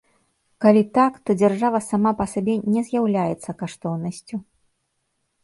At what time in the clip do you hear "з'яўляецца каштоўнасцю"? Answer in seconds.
2.89-4.35